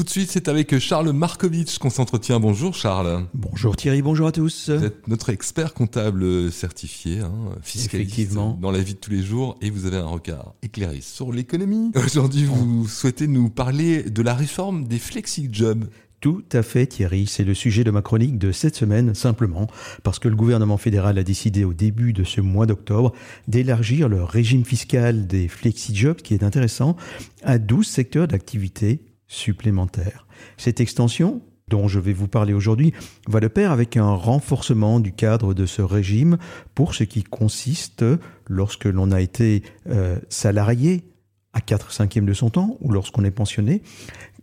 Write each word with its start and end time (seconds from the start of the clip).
Tout 0.00 0.04
de 0.04 0.08
suite, 0.08 0.30
c'est 0.30 0.48
avec 0.48 0.78
Charles 0.78 1.12
Markovitch 1.12 1.76
qu'on 1.76 1.90
s'entretient. 1.90 2.40
Bonjour 2.40 2.74
Charles. 2.74 3.26
Bonjour 3.34 3.76
Thierry, 3.76 4.00
bonjour 4.00 4.28
à 4.28 4.32
tous. 4.32 4.70
Vous 4.70 4.84
êtes 4.86 5.06
notre 5.08 5.28
expert 5.28 5.74
comptable 5.74 6.50
certifié, 6.50 7.20
hein, 7.20 7.34
fiscaliste 7.60 8.32
dans 8.32 8.70
la 8.70 8.78
vie 8.78 8.94
de 8.94 8.98
tous 8.98 9.10
les 9.10 9.22
jours 9.22 9.58
et 9.60 9.68
vous 9.68 9.84
avez 9.84 9.98
un 9.98 10.06
regard 10.06 10.54
éclairé 10.62 11.02
sur 11.02 11.32
l'économie. 11.32 11.92
Aujourd'hui, 12.02 12.46
vous 12.46 12.88
souhaitez 12.88 13.26
nous 13.26 13.50
parler 13.50 14.02
de 14.04 14.22
la 14.22 14.32
réforme 14.32 14.88
des 14.88 14.98
flexi-jobs. 14.98 15.84
Tout 16.20 16.44
à 16.50 16.62
fait 16.62 16.86
Thierry, 16.86 17.26
c'est 17.26 17.44
le 17.44 17.52
sujet 17.52 17.84
de 17.84 17.90
ma 17.90 18.00
chronique 18.00 18.38
de 18.38 18.52
cette 18.52 18.76
semaine, 18.76 19.14
simplement 19.14 19.66
parce 20.02 20.18
que 20.18 20.28
le 20.28 20.36
gouvernement 20.36 20.78
fédéral 20.78 21.18
a 21.18 21.22
décidé 21.22 21.64
au 21.64 21.74
début 21.74 22.14
de 22.14 22.24
ce 22.24 22.40
mois 22.40 22.64
d'octobre 22.64 23.12
d'élargir 23.48 24.08
le 24.08 24.24
régime 24.24 24.64
fiscal 24.64 25.26
des 25.26 25.46
flexi-jobs, 25.46 26.22
qui 26.22 26.32
est 26.32 26.42
intéressant, 26.42 26.96
à 27.42 27.58
12 27.58 27.86
secteurs 27.86 28.28
d'activité 28.28 29.00
supplémentaires. 29.30 30.26
Cette 30.56 30.80
extension, 30.80 31.40
dont 31.68 31.86
je 31.86 32.00
vais 32.00 32.12
vous 32.12 32.26
parler 32.26 32.52
aujourd'hui, 32.52 32.92
va 33.28 33.38
de 33.38 33.46
pair 33.46 33.70
avec 33.70 33.96
un 33.96 34.12
renforcement 34.12 34.98
du 34.98 35.12
cadre 35.12 35.54
de 35.54 35.66
ce 35.66 35.82
régime 35.82 36.36
pour 36.74 36.94
ce 36.94 37.04
qui 37.04 37.22
consiste, 37.22 38.04
lorsque 38.48 38.86
l'on 38.86 39.12
a 39.12 39.20
été 39.20 39.62
euh, 39.88 40.18
salarié 40.28 41.04
à 41.52 41.60
4 41.60 41.92
cinquièmes 41.92 42.26
de 42.26 42.32
son 42.32 42.50
temps 42.50 42.76
ou 42.80 42.90
lorsqu'on 42.90 43.24
est 43.24 43.30
pensionné, 43.30 43.82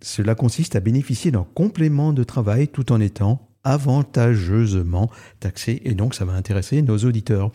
cela 0.02 0.36
consiste 0.36 0.78
à 0.78 0.80
bénéficier 0.80 1.32
d'un 1.32 1.46
complément 1.54 2.14
de 2.14 2.24
travail 2.24 2.70
tout 2.70 2.92
en 2.94 3.02
étant 3.02 3.50
avantageusement 3.66 5.12
taxé 5.42 5.82
et 5.84 5.96
donc 5.96 6.16
ça 6.16 6.24
va 6.24 6.32
intéresser 6.32 6.82
nos 6.82 7.00
auditeurs. 7.00 7.52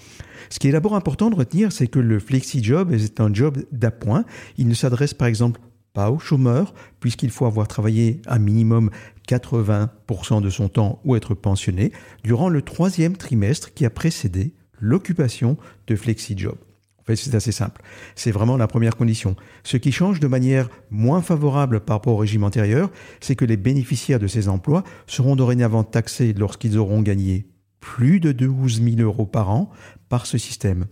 Ce 0.50 0.58
qui 0.58 0.68
est 0.68 0.72
d'abord 0.72 0.94
important 0.94 1.30
de 1.30 1.36
retenir, 1.36 1.72
c'est 1.72 1.86
que 1.86 1.98
le 1.98 2.18
flexi-job 2.18 2.92
est 2.92 3.20
un 3.20 3.32
job 3.32 3.64
d'appoint. 3.72 4.26
Il 4.58 4.68
ne 4.68 4.74
s'adresse 4.74 5.14
par 5.14 5.28
exemple 5.28 5.60
pas 5.92 6.10
aux 6.10 6.18
chômeurs, 6.18 6.74
puisqu'il 7.00 7.30
faut 7.30 7.46
avoir 7.46 7.68
travaillé 7.68 8.20
un 8.26 8.38
minimum 8.38 8.90
80% 9.28 10.40
de 10.42 10.50
son 10.50 10.68
temps 10.68 11.00
ou 11.04 11.16
être 11.16 11.34
pensionné 11.34 11.92
durant 12.24 12.48
le 12.48 12.62
troisième 12.62 13.16
trimestre 13.16 13.72
qui 13.74 13.84
a 13.84 13.90
précédé 13.90 14.54
l'occupation 14.80 15.56
de 15.86 15.96
flexi-job. 15.96 16.56
En 16.98 17.04
fait, 17.04 17.16
c'est 17.16 17.34
assez 17.34 17.50
simple. 17.50 17.82
C'est 18.14 18.30
vraiment 18.30 18.56
la 18.56 18.68
première 18.68 18.96
condition. 18.96 19.34
Ce 19.64 19.76
qui 19.76 19.90
change 19.90 20.20
de 20.20 20.28
manière 20.28 20.68
moins 20.90 21.20
favorable 21.20 21.80
par 21.80 21.96
rapport 21.96 22.14
au 22.14 22.18
régime 22.18 22.44
antérieur, 22.44 22.90
c'est 23.20 23.34
que 23.34 23.44
les 23.44 23.56
bénéficiaires 23.56 24.20
de 24.20 24.28
ces 24.28 24.48
emplois 24.48 24.84
seront 25.08 25.34
dorénavant 25.34 25.82
taxés 25.82 26.32
lorsqu'ils 26.32 26.78
auront 26.78 27.02
gagné 27.02 27.51
plus 27.82 28.20
de 28.20 28.32
12 28.32 28.80
000 28.82 29.00
euros 29.00 29.26
par 29.26 29.50
an 29.50 29.68
par 30.08 30.24
ce 30.24 30.38
système. 30.38 30.86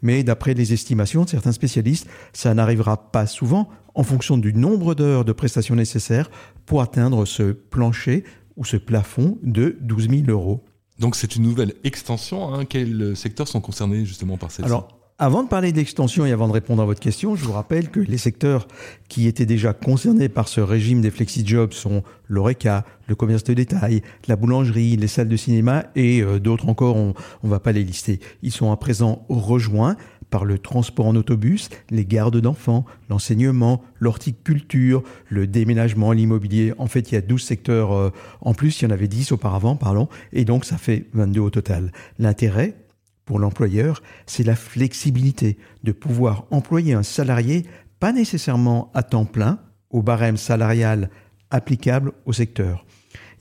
Mais 0.00 0.24
d'après 0.24 0.54
les 0.54 0.72
estimations 0.72 1.24
de 1.24 1.28
certains 1.28 1.52
spécialistes, 1.52 2.08
ça 2.32 2.54
n'arrivera 2.54 3.10
pas 3.10 3.26
souvent 3.26 3.68
en 3.94 4.02
fonction 4.02 4.38
du 4.38 4.54
nombre 4.54 4.94
d'heures 4.94 5.24
de 5.24 5.32
prestations 5.32 5.74
nécessaires 5.74 6.30
pour 6.64 6.80
atteindre 6.80 7.26
ce 7.26 7.52
plancher 7.52 8.24
ou 8.56 8.64
ce 8.64 8.76
plafond 8.76 9.38
de 9.42 9.76
12 9.80 10.08
000 10.08 10.22
euros. 10.28 10.64
Donc 10.98 11.16
c'est 11.16 11.36
une 11.36 11.42
nouvelle 11.42 11.74
extension. 11.84 12.54
Hein. 12.54 12.64
Quels 12.64 13.16
secteurs 13.16 13.48
sont 13.48 13.60
concernés 13.60 14.04
justement 14.06 14.38
par 14.38 14.50
cette 14.50 14.64
Alors, 14.64 14.88
avant 15.18 15.42
de 15.42 15.48
parler 15.48 15.72
d'extension 15.72 16.26
et 16.26 16.32
avant 16.32 16.46
de 16.46 16.52
répondre 16.52 16.82
à 16.82 16.84
votre 16.84 17.00
question, 17.00 17.36
je 17.36 17.44
vous 17.44 17.52
rappelle 17.52 17.88
que 17.88 18.00
les 18.00 18.18
secteurs 18.18 18.68
qui 19.08 19.26
étaient 19.26 19.46
déjà 19.46 19.72
concernés 19.72 20.28
par 20.28 20.46
ce 20.46 20.60
régime 20.60 21.00
des 21.00 21.10
flexi-jobs 21.10 21.72
sont 21.72 22.02
l'ORECA, 22.28 22.84
le 23.06 23.14
commerce 23.14 23.42
de 23.44 23.54
détail, 23.54 24.02
la 24.28 24.36
boulangerie, 24.36 24.94
les 24.96 25.06
salles 25.06 25.28
de 25.28 25.36
cinéma 25.36 25.86
et 25.94 26.20
euh, 26.20 26.38
d'autres 26.38 26.68
encore, 26.68 26.96
on 26.96 27.14
ne 27.42 27.48
va 27.48 27.60
pas 27.60 27.72
les 27.72 27.82
lister. 27.82 28.20
Ils 28.42 28.52
sont 28.52 28.70
à 28.70 28.76
présent 28.76 29.24
rejoints 29.30 29.96
par 30.28 30.44
le 30.44 30.58
transport 30.58 31.06
en 31.06 31.16
autobus, 31.16 31.70
les 31.88 32.04
gardes 32.04 32.38
d'enfants, 32.38 32.84
l'enseignement, 33.08 33.82
l'horticulture, 34.00 35.02
le 35.30 35.46
déménagement, 35.46 36.12
l'immobilier. 36.12 36.74
En 36.76 36.88
fait, 36.88 37.10
il 37.10 37.14
y 37.14 37.18
a 37.18 37.22
12 37.22 37.42
secteurs 37.42 37.92
euh, 37.92 38.10
en 38.42 38.52
plus, 38.52 38.82
il 38.82 38.84
y 38.84 38.86
en 38.88 38.90
avait 38.90 39.08
10 39.08 39.32
auparavant, 39.32 39.76
pardon, 39.76 40.08
et 40.34 40.44
donc 40.44 40.66
ça 40.66 40.76
fait 40.76 41.06
22 41.14 41.40
au 41.40 41.50
total. 41.50 41.90
L'intérêt, 42.18 42.74
pour 43.26 43.38
l'employeur, 43.38 44.02
c'est 44.24 44.44
la 44.44 44.56
flexibilité 44.56 45.58
de 45.84 45.92
pouvoir 45.92 46.46
employer 46.50 46.94
un 46.94 47.02
salarié 47.02 47.66
pas 47.98 48.12
nécessairement 48.12 48.90
à 48.94 49.02
temps 49.02 49.24
plein 49.26 49.58
au 49.90 50.00
barème 50.00 50.36
salarial 50.36 51.10
applicable 51.50 52.12
au 52.24 52.32
secteur. 52.32 52.86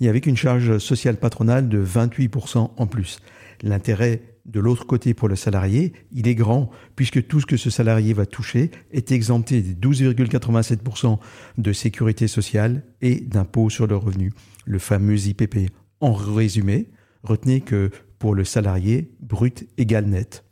Et 0.02 0.10
avec 0.10 0.26
une 0.26 0.36
charge 0.36 0.80
sociale 0.80 1.18
patronale 1.18 1.70
de 1.70 1.84
28% 1.84 2.72
en 2.76 2.88
plus. 2.88 3.20
L'intérêt 3.62 4.22
de 4.46 4.60
l'autre 4.60 4.86
côté 4.86 5.14
pour 5.14 5.28
le 5.28 5.36
salarié, 5.36 5.94
il 6.12 6.28
est 6.28 6.36
grand, 6.36 6.70
puisque 6.96 7.26
tout 7.28 7.40
ce 7.40 7.46
que 7.46 7.58
ce 7.58 7.70
salarié 7.70 8.14
va 8.14 8.26
toucher 8.26 8.72
est 8.92 9.12
exempté 9.12 9.62
des 9.62 9.74
12,87% 9.74 11.20
de 11.58 11.74
sécurité 11.74 12.28
sociale 12.28 12.84
et 13.02 13.22
d'impôt 13.22 13.70
sur 13.70 13.88
le 13.88 13.96
revenu, 13.96 14.34
le 14.66 14.80
fameux 14.80 15.28
IPP. 15.28 15.72
En 16.00 16.14
résumé, 16.14 16.90
retenez 17.24 17.62
que 17.62 17.90
pour 18.20 18.36
le 18.36 18.44
salarié, 18.44 19.12
brut 19.20 19.68
égale 19.78 20.06
net. 20.06 20.44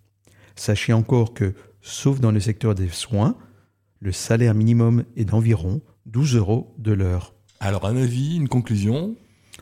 Sachez 0.56 0.94
encore 0.94 1.34
que, 1.34 1.54
sauf 1.82 2.20
dans 2.20 2.32
le 2.32 2.40
secteur 2.40 2.76
des 2.76 2.90
soins, 2.90 3.36
le 4.00 4.12
salaire 4.12 4.54
minimum 4.54 5.04
est 5.16 5.26
d'environ 5.26 5.82
12 6.06 6.36
euros 6.36 6.76
de 6.78 6.92
l'heure. 6.92 7.34
Alors 7.60 7.86
un 7.86 7.96
avis, 7.96 8.36
une 8.36 8.50
conclusion? 8.50 9.16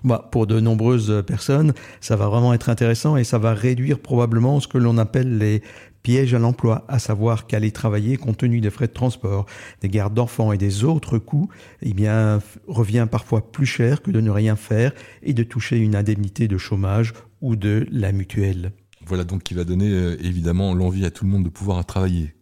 Bah, 0.03 0.29
pour 0.31 0.47
de 0.47 0.59
nombreuses 0.59 1.23
personnes, 1.28 1.73
ça 2.00 2.16
va 2.16 2.28
vraiment 2.28 2.53
être 2.53 2.69
intéressant 2.69 3.17
et 3.17 3.23
ça 3.23 3.38
va 3.38 3.53
réduire 3.53 4.00
probablement 4.00 4.59
ce 4.59 4.68
que 4.68 4.79
l'on 4.79 4.97
appelle 4.97 5.38
les 5.38 5.62
pièges 6.03 6.34
à 6.34 6.39
l'emploi, 6.39 6.85
à 6.88 7.00
savoir 7.00 7.47
qu'aller 7.47 7.72
travailler 7.72 8.17
compte 8.17 8.38
tenu 8.38 8.62
des 8.62 8.69
frais 8.69 8.88
de 8.88 8.94
transport, 8.94 9.45
des 9.81 9.89
gardes 9.89 10.13
d'enfants 10.13 10.51
et 10.51 10.57
des 10.57 10.84
autres 10.84 11.17
coûts, 11.17 11.50
eh 11.81 11.94
bien, 11.94 12.41
revient 12.67 13.07
parfois 13.09 13.51
plus 13.51 13.66
cher 13.66 14.01
que 14.01 14.12
de 14.12 14.22
ne 14.22 14.29
rien 14.29 14.56
faire 14.56 14.94
et 15.23 15.34
de 15.34 15.44
toucher 15.44 15.78
une 15.78 15.95
indemnité 15.95 16.47
de 16.47 16.57
chômage 16.57 17.13
ou 17.41 17.56
de 17.56 17.88
la 17.91 18.12
mutuelle. 18.12 18.72
Voilà 19.06 19.23
donc 19.23 19.44
qui 19.44 19.53
va 19.53 19.63
donner 19.63 19.89
euh, 19.89 20.16
évidemment 20.22 20.73
l'envie 20.73 21.06
à 21.06 21.12
tout 21.12 21.25
le 21.25 21.31
monde 21.31 21.44
de 21.44 21.50
pouvoir 21.50 21.84
travailler. 21.85 22.35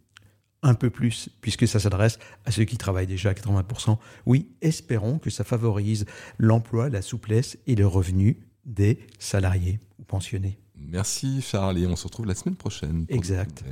Un 0.62 0.74
peu 0.74 0.90
plus, 0.90 1.30
puisque 1.40 1.68
ça 1.68 1.80
s'adresse 1.80 2.20
à 2.46 2.52
ceux 2.52 2.66
qui 2.66 2.78
travaillent 2.78 3.08
déjà 3.08 3.30
à 3.30 3.34
80%. 3.34 3.97
Oui, 4.26 4.50
espérons 4.62 5.18
que 5.18 5.30
ça 5.30 5.46
favorise 5.46 6.06
l'emploi, 6.38 6.90
la 6.90 7.02
souplesse 7.02 7.58
et 7.66 7.76
le 7.76 7.88
revenu 7.88 8.41
des 8.66 9.00
salariés 9.20 9.80
ou 10.00 10.03
pensionnés. 10.03 10.59
Merci 10.92 11.42
Charles 11.42 11.78
et 11.78 11.88
on 11.88 11.96
se 11.96 12.06
retrouve 12.06 12.26
la 12.26 12.36
semaine 12.36 12.56
prochaine. 12.56 13.06
Exact. 13.10 13.64